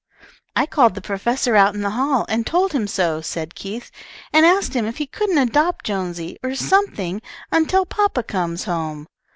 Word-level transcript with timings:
"I 0.55 0.65
called 0.65 0.95
the 0.95 0.99
professor 0.99 1.55
out 1.55 1.75
in 1.75 1.81
the 1.81 1.91
hall, 1.91 2.25
and 2.27 2.43
told 2.47 2.71
him 2.73 2.87
so," 2.87 3.21
said 3.21 3.53
Keith, 3.53 3.91
"and 4.33 4.47
asked 4.47 4.73
him 4.73 4.87
if 4.87 4.97
he 4.97 5.05
couldn't 5.05 5.37
adopt 5.37 5.85
Jonesy, 5.85 6.37
or 6.41 6.55
something, 6.55 7.21
until 7.51 7.85
papa 7.85 8.23
comes 8.23 8.63
home. 8.63 9.05